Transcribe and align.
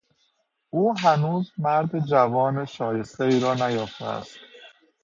او 0.69 0.97
هنوز 0.97 1.51
مرد 1.57 1.99
جوان 2.05 2.65
شایستهای 2.65 3.39
را 3.39 3.53
نیافته 3.53 4.05
است. 4.05 4.39